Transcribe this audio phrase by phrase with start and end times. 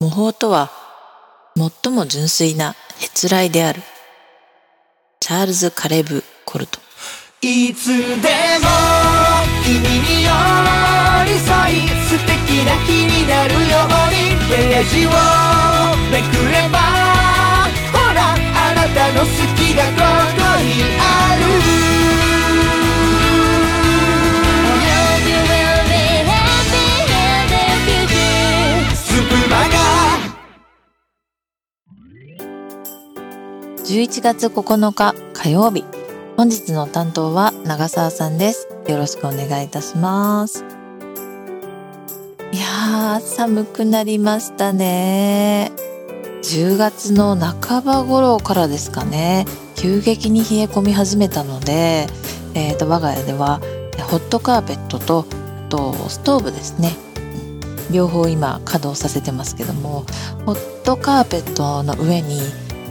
[0.00, 0.70] 模倣とは
[1.54, 3.82] 最も純粋なへ来である。
[5.20, 6.80] チャールズ・カレブ・コルト。
[7.42, 7.98] いつでも
[9.62, 10.30] 君に寄
[11.26, 15.10] り添い素敵な日になるようにページを
[16.10, 16.78] めくれば
[17.92, 20.00] ほらあなたの好きがこ
[20.34, 21.42] こにある
[33.90, 35.84] 11月9日火曜日。
[36.36, 38.68] 本日の担当は長澤さんです。
[38.86, 40.64] よろしくお願いいたします。
[42.52, 45.72] いやー、寒くなりましたね。
[46.44, 49.44] 10月の半ば頃からですかね、
[49.74, 52.06] 急激に冷え込み始めたので、
[52.54, 53.60] えー、と我が家では
[54.08, 55.26] ホットカーペットと
[55.68, 56.92] とストーブですね。
[57.90, 60.04] 両方今稼働させてますけども
[60.46, 62.38] ホットカーペットの上に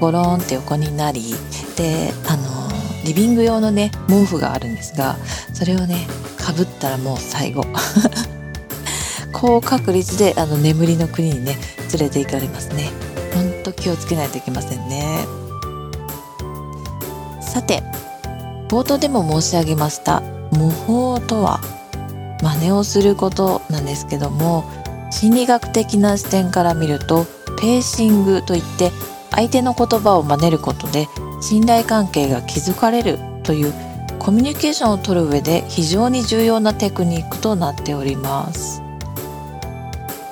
[0.00, 1.34] ゴロンって横になり
[1.76, 2.68] であの
[3.04, 5.16] リビング用のね毛布があるんですが
[5.52, 7.64] それをねかぶったらもう最後。
[9.32, 11.56] 高確率であの眠りの国にね
[11.92, 12.90] 連れて行かれますね。
[13.34, 15.26] ほんと気をつけないといけませんね。
[17.40, 17.82] さて
[18.68, 21.60] 冒頭でも申し上げました模倣とは
[22.42, 24.64] 真似をすることなんですけども
[25.10, 27.24] 心理学的な視点から見ると
[27.60, 28.92] ペーシングといって
[29.38, 31.06] 相手の言葉を真似ることで
[31.40, 33.72] 信頼関係が築かれるという
[34.18, 38.82] コミュニケーションを取る上で非常に重要なテクニックとなっております。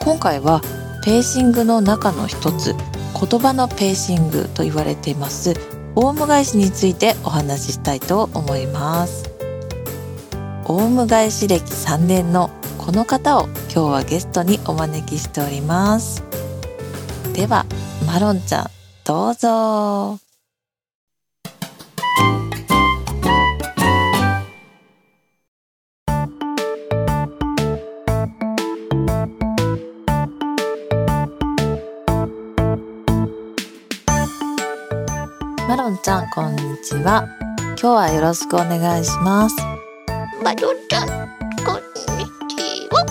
[0.00, 0.60] 今回は
[1.02, 5.54] ペーシングの中の一つ言葉のペーシングと言われています
[5.94, 9.30] オウム返しについてお話ししたいと思います。
[10.66, 16.22] オウム返し歴3年のこの方を今日はゲストにお招きしております。
[17.32, 17.64] では
[18.06, 20.18] マロンちゃんどうぞ。
[35.68, 37.28] マロンちゃんこんにちは。
[37.58, 39.56] 今日はよろしくお願いします。
[40.42, 41.08] マロンちゃん、
[41.64, 41.76] こん
[42.16, 43.04] にちは。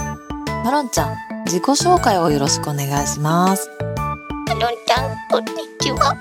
[0.63, 1.16] マロンちゃん
[1.46, 3.69] 自己紹介をよろしくお願いします。
[3.80, 6.17] マロンちゃん、こんにちは。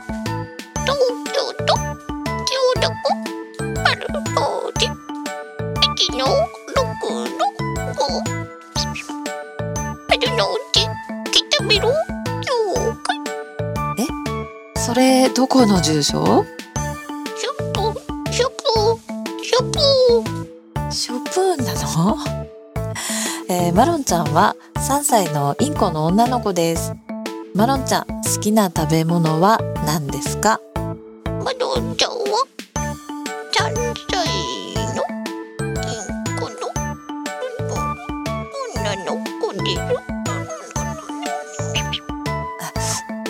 [0.84, 0.98] 東
[1.32, 1.72] 京都
[2.44, 3.00] 千代田区
[5.94, 6.26] 駅の
[6.76, 6.84] 六
[7.38, 7.48] の
[7.94, 8.00] 五。
[10.10, 10.92] 丸の内
[11.32, 11.94] 北メロ了
[13.02, 13.16] 解。
[14.76, 16.44] それどこの住所？
[17.34, 17.80] ショップ、
[18.30, 18.60] ショップ、
[19.42, 19.78] ショップ。
[20.92, 21.16] ショ
[21.56, 22.18] プなの、
[23.48, 26.94] えーマロンちゃんは3歳のインコの女の子です
[27.58, 30.60] マロンちゃん好きな食べ物は何ですか？
[31.44, 32.46] マロンちゃんは
[33.50, 34.28] 三歳
[34.94, 35.02] の
[35.66, 36.54] インコの？
[38.76, 39.82] 女の子です。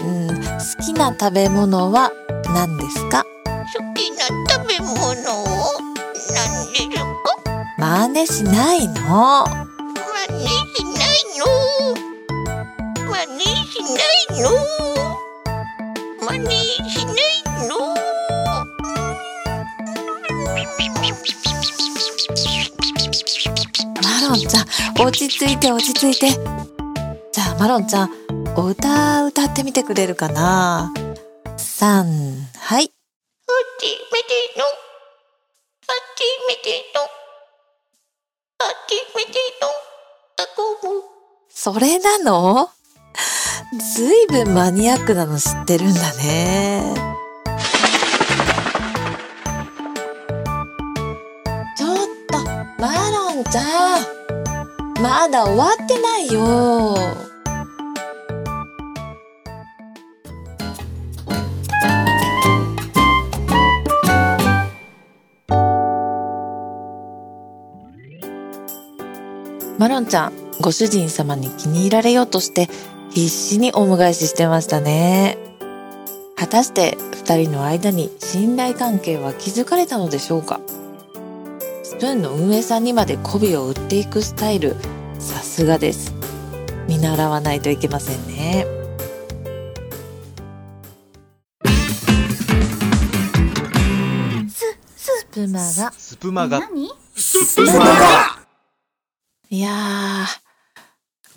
[0.03, 2.12] うん好きな食べ物は
[2.53, 3.25] 何ですか？
[3.25, 3.49] 好
[3.94, 5.72] きな食べ物は
[6.34, 7.33] 何ですか？
[7.78, 8.93] 真似しないの。
[8.93, 9.56] 真
[10.37, 11.47] 似しないの？
[13.11, 13.58] 真似し
[13.88, 14.00] な
[14.37, 14.50] いの？
[16.21, 16.50] 真似
[16.91, 17.16] しない
[17.69, 17.78] の？
[24.03, 24.65] マロンちゃん
[25.06, 26.28] 落ち着いて落ち着いて。
[27.32, 28.10] じゃあマロンちゃん
[28.56, 30.93] お歌歌ってみてくれるかな？
[31.56, 32.06] さん
[32.59, 32.93] はい。
[33.47, 34.65] 初めての？
[35.87, 37.00] 初めての？
[38.59, 38.66] 初
[39.16, 39.69] めての？
[40.37, 41.03] タコム
[41.49, 42.70] それなの？
[43.77, 46.95] ずいぶんマニアックなの知ってるんだね。
[51.77, 51.97] ちょっ
[52.31, 52.39] と
[52.81, 55.03] マロンちゃん。
[55.03, 56.97] まだ終わってないよ。
[69.76, 70.32] マロンちゃん
[70.62, 72.69] ご主人様に気に入られようとして
[73.19, 75.38] 必死にお迎えししてましたね。
[76.37, 80.61] 果たして二人の間に信頼関係は築かれたのでしょうか？
[81.82, 84.76] スプーンの運営さんにまで媚びを売っていくスタイル
[85.19, 86.15] さすがです。
[86.87, 88.65] 見習わないといけませんね。
[94.97, 95.93] スプマが。
[95.99, 96.61] スプマが。
[96.61, 96.88] 何？
[99.50, 100.48] いやー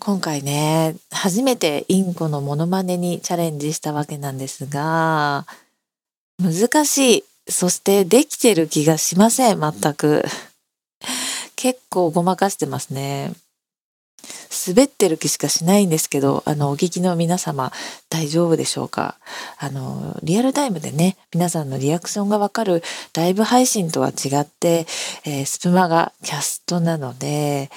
[0.04, 5.46] 今回ね、初めてインコのモノマネにチャレンジしたわけなんですが、
[6.40, 7.24] 難しい。
[7.48, 10.26] そしてできてる気がしません、全く。
[11.56, 13.34] 結構ごまかしてますね。
[14.68, 17.72] 滑ってる気しかしないんですけど、あの、お聞きの皆様、
[18.10, 19.20] 大丈夫でしょうか？
[19.60, 22.82] あの、リアルタイムでね、皆さんのリアクションがわかる
[23.14, 24.88] ライブ配信とは違って、
[25.26, 27.70] えースプマがキャストなので、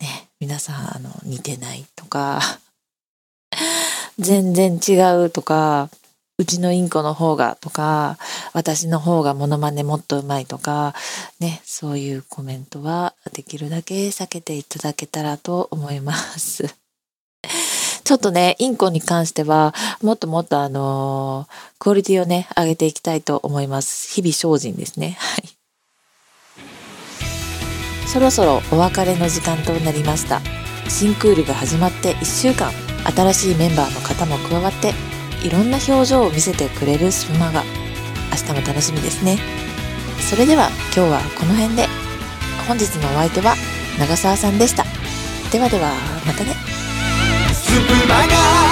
[0.00, 2.40] ね、皆さん、あの、似てないとか、
[4.18, 4.94] 全然違
[5.24, 5.90] うとか、
[6.40, 8.16] うちのインコの方がとか、
[8.52, 10.94] 私の方がモノマネもっとうまいとか、
[11.40, 16.76] ね、そういうコメントはできるだけ避けていただけたらと思います。
[18.04, 24.08] ちょっとね、インコに関しては、もっともっとあのークオリティをね、上げていきたいと思います。
[24.14, 25.16] 日々精進ですね。
[25.18, 25.57] はい。
[28.08, 30.40] そろそろお別れの時間となりました。
[30.88, 32.72] 新クールが始まって1週間、
[33.04, 34.94] 新しいメンバーの方も加わって、
[35.46, 37.62] いろんな表情を見せてくれるスプマが、
[38.30, 39.38] 明日も楽しみですね。
[40.30, 41.86] それでは今日はこの辺で、
[42.66, 43.54] 本日のお相手は
[43.98, 44.84] 長澤さんでした。
[45.52, 45.92] ではでは、
[46.26, 46.54] またね。
[47.52, 48.67] スプマガ